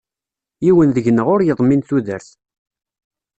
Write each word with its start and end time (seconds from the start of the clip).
Yiwen 0.65 0.89
deg-neɣ 0.95 1.27
ur 1.33 1.41
yeḍmin 1.43 1.81
tudert. 1.87 2.27